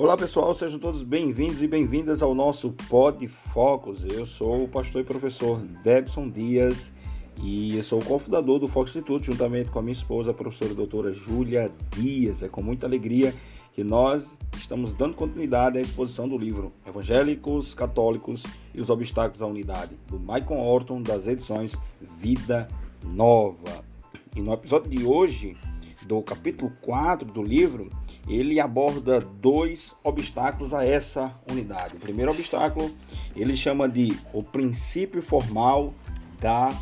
[0.00, 4.02] Olá pessoal, sejam todos bem-vindos e bem-vindas ao nosso Pod Focus.
[4.02, 6.90] Eu sou o pastor e professor Debson Dias
[7.42, 10.72] e eu sou o cofundador do Fox Instituto, juntamente com a minha esposa, a professora
[10.72, 12.42] doutora Júlia Dias.
[12.42, 13.34] É com muita alegria
[13.74, 18.44] que nós estamos dando continuidade à exposição do livro Evangélicos, Católicos
[18.74, 22.68] e os Obstáculos à Unidade, do Michael Orton, das edições Vida
[23.04, 23.84] Nova.
[24.34, 25.58] E no episódio de hoje,
[26.06, 27.90] do capítulo 4 do livro,
[28.28, 31.96] ele aborda dois obstáculos a essa unidade.
[31.96, 32.90] O primeiro obstáculo
[33.34, 35.92] ele chama de o princípio formal
[36.40, 36.72] da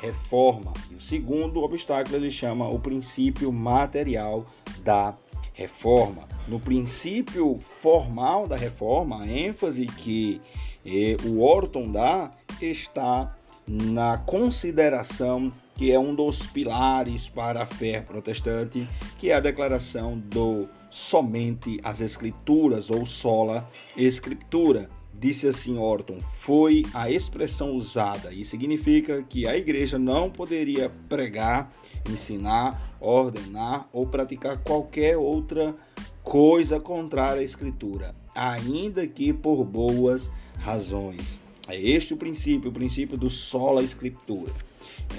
[0.00, 0.72] reforma.
[0.90, 4.46] E o segundo obstáculo ele chama o princípio material
[4.82, 5.14] da
[5.52, 6.28] reforma.
[6.48, 10.40] No princípio formal da reforma, a ênfase que
[10.84, 13.34] eh, o Orton dá está
[13.66, 18.86] na consideração que é um dos pilares para a fé protestante,
[19.18, 24.88] que é a declaração do somente as escrituras ou sola escritura.
[25.12, 31.72] Disse assim Orton, foi a expressão usada e significa que a igreja não poderia pregar,
[32.08, 35.74] ensinar, ordenar ou praticar qualquer outra
[36.22, 41.40] coisa contrária à escritura, ainda que por boas razões.
[41.66, 44.52] É este o princípio, o princípio do sola escritura.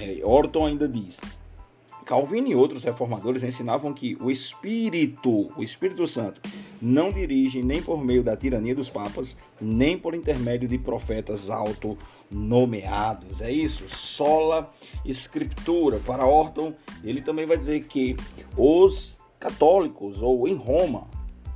[0.00, 1.20] É, Orton ainda diz:
[2.06, 6.40] Calvino e outros reformadores ensinavam que o Espírito, o Espírito Santo,
[6.80, 13.40] não dirige nem por meio da tirania dos papas, nem por intermédio de profetas auto-nomeados.
[13.40, 14.70] É isso, sola
[15.04, 15.98] escritura.
[15.98, 18.14] Para Orton, ele também vai dizer que
[18.56, 21.08] os católicos, ou em Roma,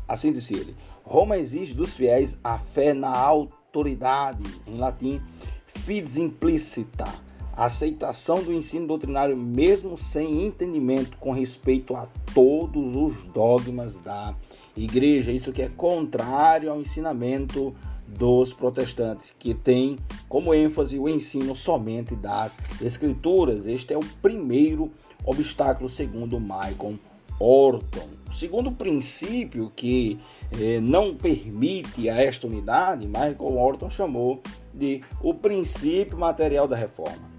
[0.08, 5.22] assim disse ele, Roma exige dos fiéis a fé na autoridade, em latim,
[5.68, 7.29] fides implicita
[7.60, 14.34] a aceitação do ensino doutrinário, mesmo sem entendimento com respeito a todos os dogmas da
[14.74, 15.30] igreja.
[15.30, 17.74] Isso que é contrário ao ensinamento
[18.08, 23.66] dos protestantes, que tem como ênfase o ensino somente das escrituras.
[23.66, 24.90] Este é o primeiro
[25.22, 26.98] obstáculo, segundo Michael
[27.38, 28.08] Orton.
[28.26, 30.18] O segundo princípio que
[30.58, 34.40] eh, não permite a esta unidade, Michael Orton chamou
[34.72, 37.29] de o princípio material da reforma.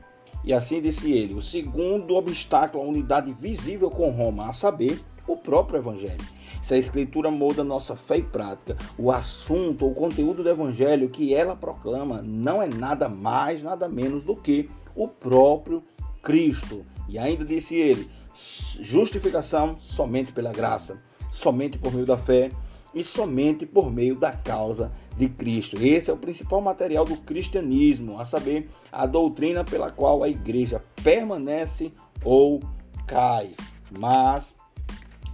[0.44, 5.38] E assim disse ele: o segundo obstáculo à unidade visível com Roma, a saber, o
[5.38, 6.24] próprio Evangelho.
[6.62, 11.34] Se a Escritura molda nossa fé e prática, o assunto ou conteúdo do Evangelho que
[11.34, 15.84] ela proclama não é nada mais, nada menos do que o próprio
[16.22, 16.85] Cristo.
[17.07, 21.01] E ainda disse ele: justificação somente pela graça,
[21.31, 22.51] somente por meio da fé
[22.94, 25.78] e somente por meio da causa de Cristo.
[25.81, 30.81] Esse é o principal material do cristianismo, a saber, a doutrina pela qual a igreja
[31.03, 31.91] permanece
[32.24, 32.62] ou
[33.07, 33.51] cai.
[33.97, 34.57] Mas,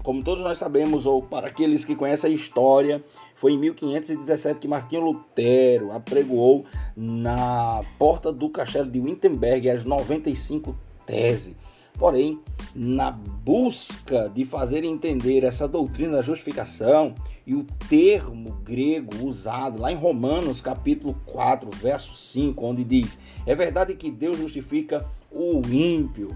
[0.04, 3.04] como todos nós sabemos, ou para aqueles que conhecem a história,
[3.36, 6.66] foi em 1517 que Martinho Lutero apregoou
[6.96, 10.76] na porta do castelo de Wittenberg as 95
[11.06, 11.56] teses
[11.98, 12.40] Porém,
[12.76, 17.16] na busca de fazer entender essa doutrina da justificação
[17.48, 23.56] e o termo grego usado lá em Romanos capítulo 4, verso 5, onde diz: "É
[23.56, 26.36] verdade que Deus justifica o ímpio".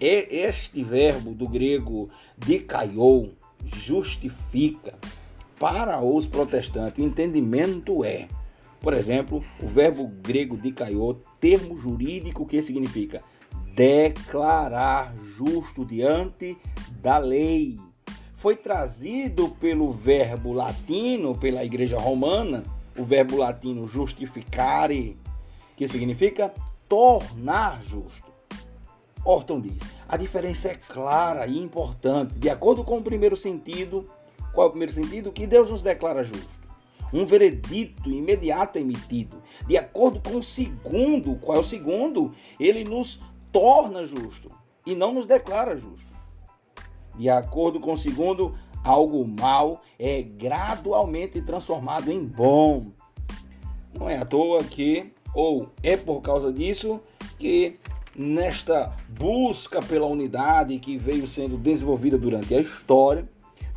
[0.00, 3.30] Este verbo do grego dikaiou,
[3.64, 4.98] justifica,
[5.58, 8.26] para os protestantes, o entendimento é,
[8.80, 13.22] por exemplo, o verbo grego dikaiou, termo jurídico que significa
[13.72, 16.56] declarar justo diante
[17.00, 17.78] da lei.
[18.44, 22.62] Foi trazido pelo verbo latino, pela igreja romana,
[22.94, 25.16] o verbo latino justificare,
[25.74, 26.52] que significa
[26.86, 28.30] tornar justo.
[29.24, 32.34] Orton diz: a diferença é clara e importante.
[32.34, 34.10] De acordo com o primeiro sentido,
[34.52, 35.32] qual é o primeiro sentido?
[35.32, 36.60] Que Deus nos declara justo.
[37.14, 39.42] Um veredito imediato emitido.
[39.66, 42.34] De acordo com o segundo, qual é o segundo?
[42.60, 44.50] Ele nos torna justo
[44.84, 46.13] e não nos declara justo.
[47.16, 52.86] De acordo com o segundo, algo mal é gradualmente transformado em bom.
[53.92, 57.00] Não é à toa que, ou é por causa disso,
[57.38, 57.78] que
[58.16, 63.28] nesta busca pela unidade que veio sendo desenvolvida durante a história,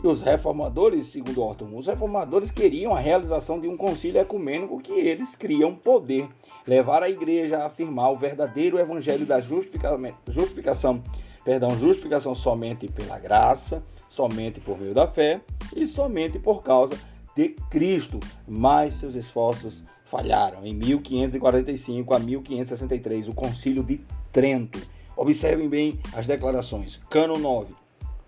[0.03, 4.93] e os reformadores, segundo Orton, os reformadores queriam a realização de um concílio ecumênico que
[4.93, 6.29] eles criam poder
[6.67, 11.01] levar a igreja a afirmar o verdadeiro evangelho da justificação,
[11.47, 15.39] perdão, justificação somente pela graça, somente por meio da fé
[15.73, 16.93] e somente por causa
[17.33, 18.19] de Cristo.
[18.45, 20.65] Mas seus esforços falharam.
[20.65, 24.77] Em 1545 a 1563, o Concílio de Trento.
[25.15, 26.99] Observem bem as declarações.
[27.09, 27.73] Cano 9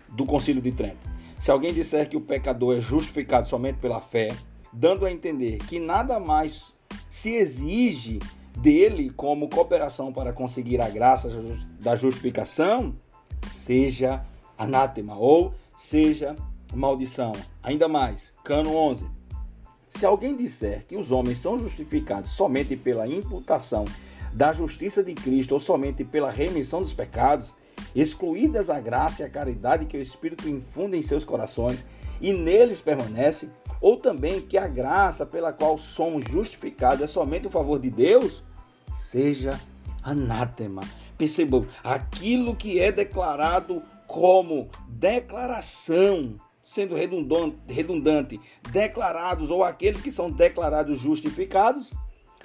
[0.08, 1.06] do Concílio de Trento
[1.38, 4.34] Se alguém disser que o pecador é justificado somente pela fé,
[4.72, 6.74] dando a entender que nada mais
[7.10, 8.18] se exige
[8.56, 11.28] dele como cooperação para conseguir a graça
[11.80, 12.96] da justificação,
[13.48, 14.24] seja
[14.56, 16.36] anátema ou seja
[16.74, 17.32] maldição.
[17.62, 19.06] Ainda mais, cano 11.
[19.88, 23.84] Se alguém disser que os homens são justificados somente pela imputação
[24.32, 27.54] da justiça de Cristo ou somente pela remissão dos pecados,
[27.94, 31.84] excluídas a graça e a caridade que o Espírito infunde em seus corações
[32.20, 33.48] e neles permanece,
[33.80, 38.44] ou também que a graça pela qual somos justificados é somente o favor de Deus,
[38.92, 39.58] seja
[40.02, 40.82] anátema.
[41.20, 48.40] Percebam, aquilo que é declarado como declaração, sendo redundante,
[48.72, 51.92] declarados ou aqueles que são declarados justificados,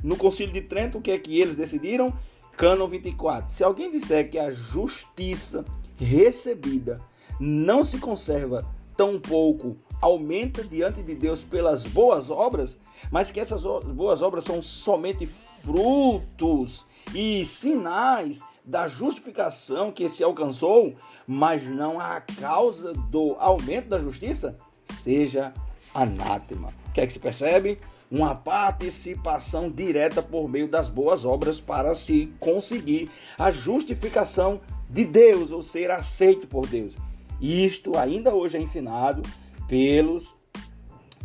[0.03, 2.13] no Concílio de Trento, o que é que eles decidiram?
[2.57, 3.49] Cânon 24.
[3.49, 5.63] Se alguém disser que a justiça
[5.95, 6.99] recebida
[7.39, 12.77] não se conserva tão pouco aumenta diante de Deus pelas boas obras,
[13.09, 15.25] mas que essas boas obras são somente
[15.63, 20.95] frutos e sinais da justificação que se alcançou,
[21.27, 25.53] mas não a causa do aumento da justiça, seja
[25.93, 26.73] anátema.
[26.89, 27.79] O que é que se percebe?
[28.09, 35.51] Uma participação direta por meio das boas obras para se conseguir a justificação de Deus
[35.51, 36.97] ou ser aceito por Deus.
[37.41, 39.21] Isto ainda hoje é ensinado
[39.67, 40.35] pelos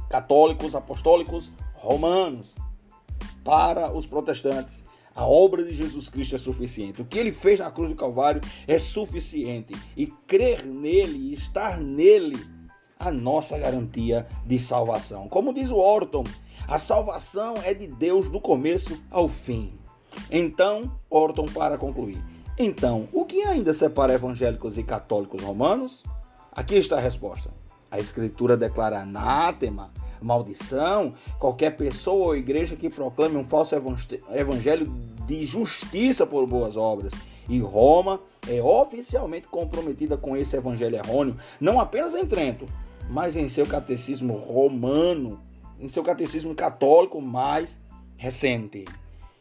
[0.09, 2.55] católicos apostólicos romanos.
[3.45, 4.85] Para os protestantes,
[5.20, 7.02] a obra de Jesus Cristo é suficiente.
[7.02, 9.75] O que ele fez na cruz do Calvário é suficiente.
[9.94, 12.43] E crer nele, estar nele,
[12.99, 15.28] a nossa garantia de salvação.
[15.28, 16.25] Como diz o Orton,
[16.67, 19.75] a salvação é de Deus do começo ao fim.
[20.31, 22.25] Então, Orton, para concluir,
[22.58, 26.02] então, o que ainda separa evangélicos e católicos romanos?
[26.50, 27.50] Aqui está a resposta.
[27.90, 33.75] A Escritura declara anátema, maldição, qualquer pessoa ou igreja que proclame um falso
[34.31, 34.87] evangelho
[35.26, 37.12] de justiça por boas obras.
[37.49, 42.67] E Roma é oficialmente comprometida com esse evangelho errôneo, não apenas em Trento,
[43.08, 45.40] mas em seu catecismo romano,
[45.81, 47.81] em seu catecismo católico mais
[48.17, 48.84] recente.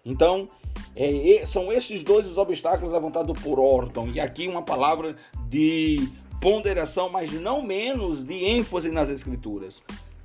[0.04, 0.50] Então,
[0.96, 4.08] é, são estes dois os obstáculos levantados por Orton.
[4.08, 5.16] E aqui uma palavra
[5.48, 6.10] de
[6.42, 9.84] ponderação, mas não menos de ênfase nas Escrituras.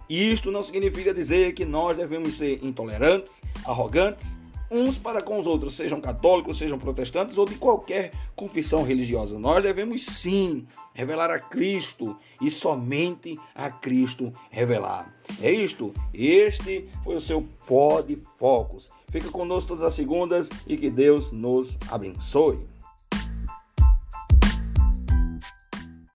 [0.08, 4.36] Isto não significa dizer que nós devemos ser intolerantes, arrogantes,
[4.70, 9.38] uns para com os outros, sejam católicos, sejam protestantes ou de qualquer confissão religiosa.
[9.38, 15.14] Nós devemos sim revelar a Cristo e somente a Cristo revelar.
[15.40, 15.92] É isto.
[16.12, 18.90] Este foi o seu pó de focos.
[19.10, 22.73] Fica conosco todas as segundas e que Deus nos abençoe.